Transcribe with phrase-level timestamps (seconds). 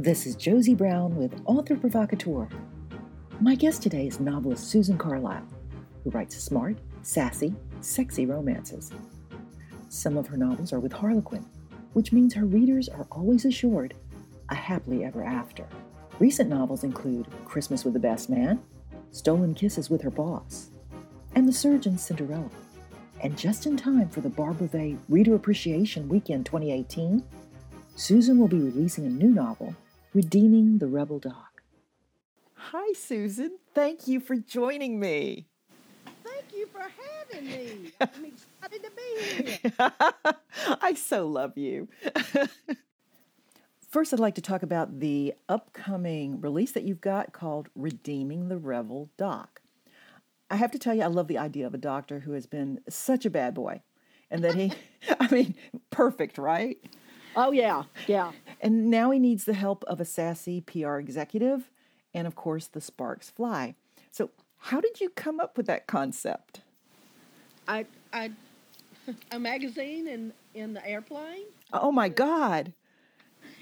[0.00, 2.46] This is Josie Brown with Author Provocateur.
[3.40, 5.42] My guest today is novelist Susan Carlisle,
[6.04, 8.92] who writes smart, sassy, sexy romances.
[9.88, 11.44] Some of her novels are with Harlequin,
[11.94, 13.94] which means her readers are always assured
[14.50, 15.66] a happily ever after.
[16.20, 18.60] Recent novels include Christmas with the Best Man,
[19.10, 20.70] Stolen Kisses with Her Boss,
[21.34, 22.50] and The Surgeon's Cinderella.
[23.20, 27.24] And just in time for the Barbara Reader Appreciation Weekend 2018,
[27.96, 29.74] Susan will be releasing a new novel
[30.14, 31.62] Redeeming the Rebel Doc.
[32.54, 33.58] Hi, Susan.
[33.74, 35.48] Thank you for joining me.
[36.24, 37.92] Thank you for having me.
[38.00, 39.92] I'm excited to be here.
[40.80, 41.88] I so love you.
[43.90, 48.58] First, I'd like to talk about the upcoming release that you've got called Redeeming the
[48.58, 49.60] Rebel Doc.
[50.50, 52.80] I have to tell you, I love the idea of a doctor who has been
[52.88, 53.82] such a bad boy
[54.30, 54.72] and that he,
[55.20, 55.54] I mean,
[55.90, 56.78] perfect, right?
[57.36, 58.32] Oh, yeah, yeah.
[58.60, 61.70] And now he needs the help of a sassy PR executive
[62.14, 63.74] and, of course, the sparks fly.
[64.10, 66.60] So, how did you come up with that concept?
[67.68, 68.32] I, I,
[69.30, 71.44] a magazine in in the airplane.
[71.72, 72.72] Oh my God!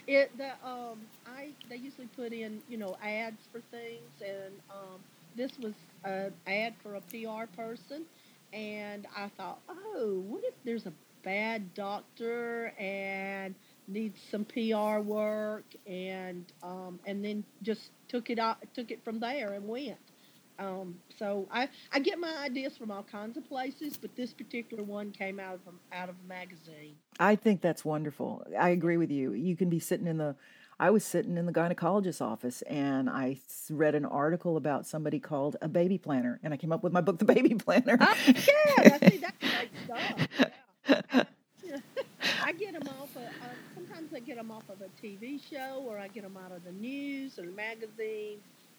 [0.06, 5.00] It the um I they usually put in you know ads for things and um
[5.34, 8.04] this was an ad for a PR person
[8.52, 13.54] and I thought oh what if there's a bad doctor and
[13.88, 19.20] needs some PR work, and um, and then just took it out, took it from
[19.20, 19.98] there and went.
[20.58, 24.82] Um, so I, I get my ideas from all kinds of places, but this particular
[24.82, 26.96] one came out of a, out of a magazine.
[27.20, 28.46] I think that's wonderful.
[28.58, 29.34] I agree with you.
[29.34, 30.34] You can be sitting in the
[30.78, 33.38] I was sitting in the gynecologist's office and I
[33.70, 37.00] read an article about somebody called a baby planner, and I came up with my
[37.00, 37.96] book, The Baby Planner.
[37.98, 41.26] Oh, yeah, I see that's great stuff.
[41.64, 41.78] Yeah.
[42.44, 45.84] I get them off of, uh, sometimes I get them off of a TV show
[45.86, 48.38] or I get them out of the news or the magazine.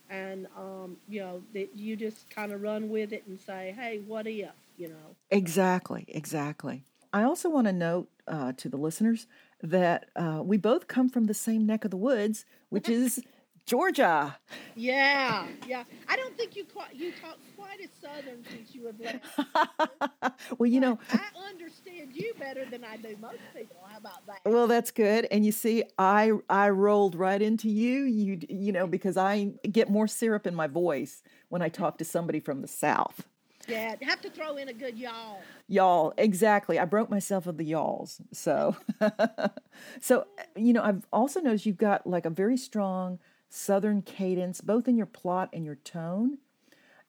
[0.10, 4.02] And, um, you know, that you just kind of run with it and say, hey,
[4.08, 5.16] what if, you know?
[5.30, 6.86] Exactly, exactly.
[7.14, 9.28] I also want to note uh, to the listeners
[9.62, 13.22] that uh, we both come from the same neck of the woods, which is
[13.68, 14.38] Georgia.
[14.78, 15.84] Yeah, yeah.
[16.08, 20.40] I don't think you quite you talk quite as southern since you have left.
[20.60, 23.78] well, you know, I understand you better than I do most people.
[23.90, 24.42] How about that?
[24.46, 25.28] Well, that's good.
[25.32, 28.04] And you see, I I rolled right into you.
[28.04, 32.06] You you know because I get more syrup in my voice when I talk to
[32.06, 33.26] somebody from the south.
[33.68, 35.42] Yeah, have to throw in a good y'all.
[35.68, 36.80] Y'all, exactly.
[36.80, 38.22] I broke myself of the y'alls.
[38.32, 38.78] So,
[40.00, 44.88] so you know, I've also noticed you've got like a very strong southern cadence, both
[44.88, 46.38] in your plot and your tone.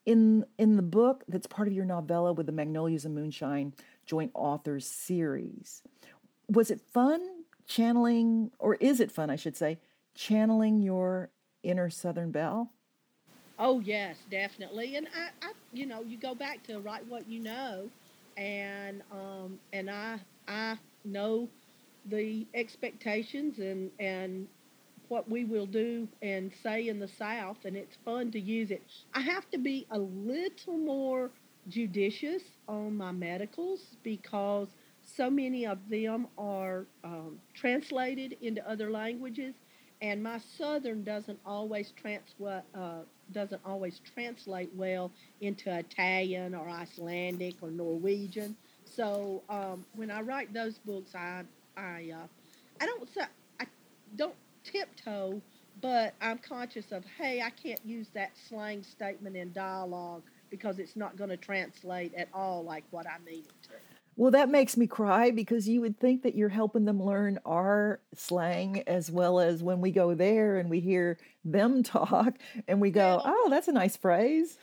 [0.07, 3.75] In in the book that's part of your novella with the Magnolias and Moonshine
[4.07, 5.83] joint authors series,
[6.49, 7.21] was it fun
[7.69, 9.79] channeling, or is it fun, I should say,
[10.15, 11.31] channeling your
[11.63, 12.73] inner Southern belle?
[13.59, 14.97] Oh yes, definitely.
[14.97, 17.89] And I, I you know, you go back to write what you know,
[18.37, 21.49] and um, and I I know
[22.07, 24.47] the expectations and and
[25.09, 28.83] what we will do and say in the South, and it's fun to use it.
[29.15, 31.31] I have to be a little more
[31.69, 34.69] judicious on my medicals because
[35.05, 39.55] so many of them are um, translated into other languages,
[40.01, 43.01] and my Southern doesn't always trans uh,
[43.33, 45.11] doesn't always translate well
[45.41, 48.57] into Italian or Icelandic or Norwegian.
[48.85, 51.43] So um, when I write those books, I
[51.77, 52.27] I uh,
[52.81, 53.09] I don't
[53.61, 53.67] I
[54.17, 55.41] don't tiptoe,
[55.81, 60.97] but I'm conscious of, hey, I can't use that slang statement in dialogue because it's
[60.97, 63.71] not going to translate at all like what I mean it to.
[64.17, 68.01] Well, that makes me cry because you would think that you're helping them learn our
[68.17, 72.35] slang as well as when we go there and we hear them talk
[72.67, 73.33] and we go, yeah.
[73.33, 74.59] "Oh, that's a nice phrase."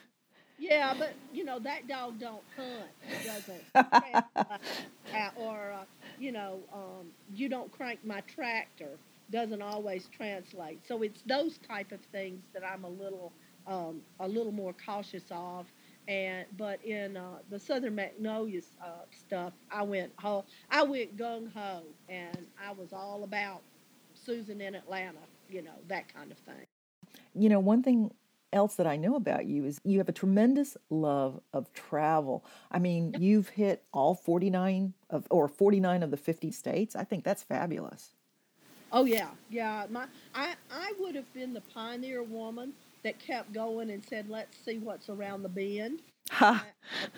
[0.57, 3.63] Yeah, but you know that dog don't hunt, doesn't,
[5.38, 5.84] or uh,
[6.19, 8.97] you know, um, you don't crank my tractor
[9.31, 10.85] doesn't always translate.
[10.87, 13.33] So it's those type of things that I'm a little
[13.67, 15.66] um, a little more cautious of.
[16.07, 21.51] And but in uh, the Southern Magnolias uh, stuff, I went ho, I went gung
[21.51, 23.61] ho, and I was all about
[24.13, 25.19] Susan in Atlanta,
[25.49, 26.66] you know that kind of thing.
[27.33, 28.11] You know, one thing
[28.53, 32.45] else that I know about you is you have a tremendous love of travel.
[32.71, 36.95] I mean, you've hit all 49 of or 49 of the 50 states.
[36.95, 38.11] I think that's fabulous.
[38.95, 39.87] Oh yeah, yeah.
[39.91, 44.57] My I I would have been the pioneer woman that kept going and said, "Let's
[44.65, 46.01] see what's around the bend."
[46.31, 46.63] I,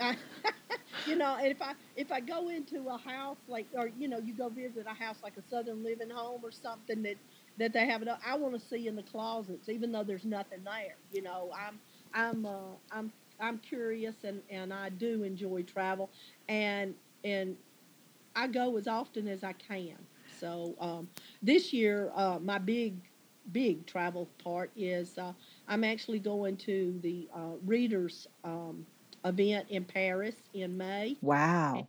[0.02, 0.18] I,
[1.06, 4.20] you know, and if I if I go into a house like, or you know,
[4.20, 7.18] you go visit a house like a Southern Living Home or something that
[7.60, 8.10] that they have it.
[8.26, 10.98] I want to see in the closets, even though there's nothing there.
[11.14, 11.80] You know, I'm
[12.14, 16.12] I'm uh, I'm I'm curious and and I do enjoy travel,
[16.50, 17.58] and and
[18.36, 19.98] I go as often as I can.
[20.40, 21.08] So um,
[21.42, 22.96] this year, uh, my big
[23.52, 25.32] big travel part is uh,
[25.68, 28.86] I'm actually going to the uh, readers um,
[29.24, 31.16] event in Paris in May.
[31.22, 31.88] Wow.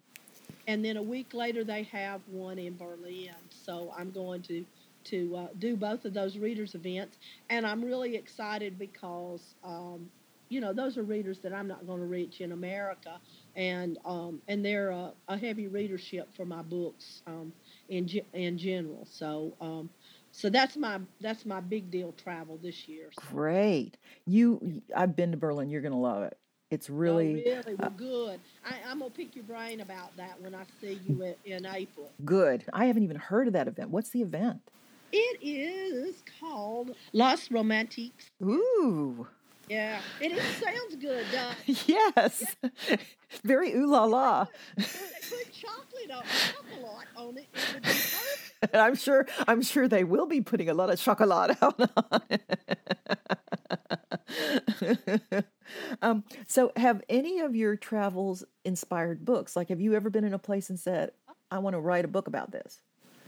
[0.67, 3.35] And then a week later, they have one in Berlin.
[3.51, 4.65] So I'm going to
[5.05, 7.17] to uh, do both of those readers events,
[7.49, 10.11] and I'm really excited because um,
[10.49, 13.19] you know those are readers that I'm not going to reach in America,
[13.57, 17.53] and um, and they're a, a, heavy readership for my books um,
[17.89, 19.07] in in general.
[19.11, 19.91] So um,
[20.33, 23.11] so that's my that's my big deal travel this year.
[23.31, 23.97] Great.
[24.27, 25.71] You I've been to Berlin.
[25.71, 26.37] You're going to love it.
[26.71, 28.41] It's really oh, really well, uh, good.
[28.65, 32.11] I, am gonna pick your brain about that when I see you in, in April.
[32.27, 32.65] Good.
[32.75, 33.89] I haven't even heard of that event.
[33.89, 34.61] What's the event?
[35.11, 38.31] It is called Los Romantiques.
[38.43, 39.27] Ooh.
[39.69, 41.27] Yeah, it sounds good.
[41.35, 41.53] Uh,
[41.87, 42.57] yes,
[42.89, 42.97] yeah.
[43.45, 44.47] very ooh la la.
[44.77, 47.49] They put chocolate on, chocolate on it.
[47.55, 48.49] It perfect.
[48.75, 49.27] I'm sure.
[49.47, 51.81] I'm sure they will be putting a lot of chocolate out
[52.13, 52.43] on it.
[56.03, 59.55] um, so, have any of your travels inspired books?
[59.55, 61.13] Like, have you ever been in a place and said,
[61.51, 62.81] "I want to write a book about this"?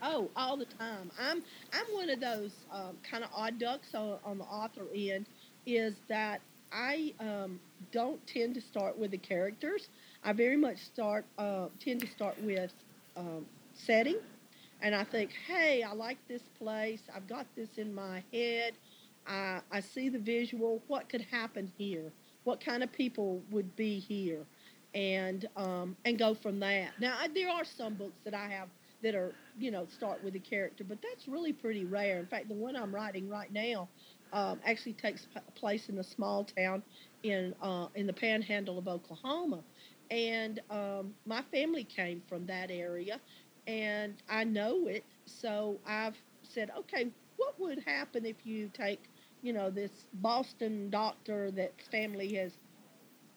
[0.03, 1.11] Oh, all the time.
[1.21, 5.27] I'm I'm one of those um, kind of odd ducks on, on the author end.
[5.67, 6.41] Is that
[6.73, 7.61] I um,
[7.93, 9.89] don't tend to start with the characters.
[10.23, 12.73] I very much start uh, tend to start with
[13.17, 14.19] um, setting,
[14.83, 17.01] and I think, hey, I like this place.
[17.15, 18.75] I've got this in my head.
[19.27, 20.83] I, I see the visual.
[20.87, 22.13] What could happen here?
[22.45, 24.45] What kind of people would be here?
[24.95, 26.91] And um, and go from that.
[27.01, 28.69] Now I, there are some books that I have
[29.03, 32.19] that are you know start with a character, but that's really pretty rare.
[32.19, 33.89] In fact, the one I'm writing right now
[34.33, 36.83] um, actually takes p- place in a small town
[37.23, 39.65] in uh, in the Panhandle of Oklahoma,
[40.11, 43.21] and um, my family came from that area,
[43.67, 45.05] and I know it.
[45.27, 49.11] So I've said, okay, what would happen if you take
[49.43, 52.59] you know this Boston doctor that family has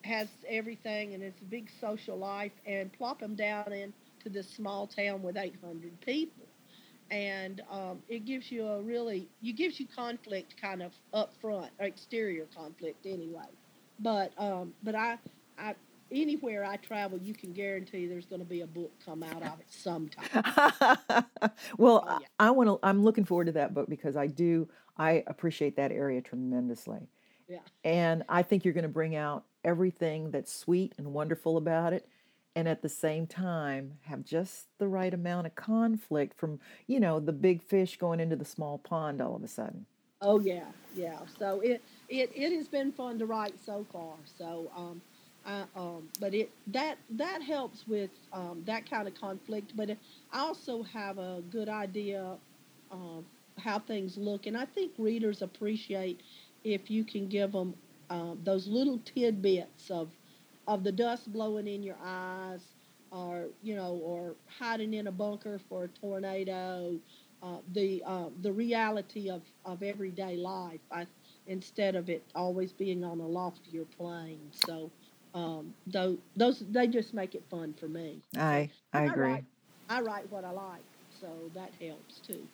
[0.03, 4.49] has everything and it's a big social life and plop him down in to this
[4.49, 6.42] small town with 800 people.
[7.13, 11.69] And um, it gives you a really, it gives you conflict kind of up front,
[11.79, 13.45] or exterior conflict anyway.
[13.99, 15.19] But um, but I,
[15.59, 15.75] I
[16.11, 19.59] anywhere I travel, you can guarantee there's going to be a book come out of
[19.59, 20.25] it sometime.
[21.77, 22.27] well, oh, yeah.
[22.39, 22.79] I want to.
[22.81, 24.67] I'm looking forward to that book because I do.
[24.97, 27.09] I appreciate that area tremendously.
[27.47, 27.59] Yeah.
[27.83, 32.07] And I think you're going to bring out everything that's sweet and wonderful about it
[32.55, 37.19] and at the same time have just the right amount of conflict from you know
[37.19, 39.85] the big fish going into the small pond all of a sudden
[40.21, 40.65] oh yeah
[40.95, 45.01] yeah so it it, it has been fun to write so far so um
[45.45, 49.73] I, um, but it that that helps with um, that kind of conflict.
[49.75, 49.89] But
[50.31, 52.37] I also have a good idea
[52.91, 53.25] of
[53.57, 56.21] how things look, and I think readers appreciate
[56.63, 57.73] if you can give them
[58.09, 60.09] uh, those little tidbits of
[60.67, 62.61] of the dust blowing in your eyes
[63.11, 66.95] or you know or hiding in a bunker for a tornado
[67.43, 71.05] uh, the uh, the reality of, of everyday life I,
[71.47, 74.39] instead of it always being on a loftier plane.
[74.51, 74.89] So
[75.33, 78.21] um, those, those they just make it fun for me.
[78.37, 79.45] I I agree I write,
[79.89, 80.83] I write what I like
[81.19, 82.47] so that helps too.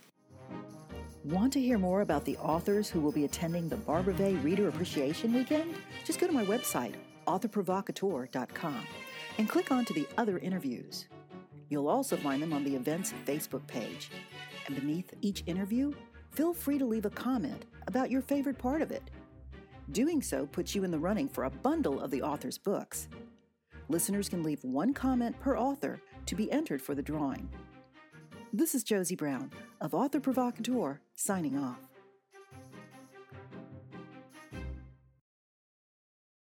[1.25, 4.69] Want to hear more about the authors who will be attending the Barbara Vey Reader
[4.69, 5.75] Appreciation Weekend?
[6.05, 6.93] Just go to my website,
[7.29, 8.87] authorprovocateur.com
[9.37, 11.05] and click on to the other interviews.
[11.69, 14.09] You'll also find them on the event's Facebook page.
[14.65, 15.93] And beneath each interview,
[16.31, 19.03] feel free to leave a comment about your favorite part of it.
[19.91, 23.07] Doing so puts you in the running for a bundle of the author's books.
[23.87, 27.49] Listeners can leave one comment per author to be entered for the drawing.
[28.53, 31.88] This is Josie Brown of Author Provocateur signing off.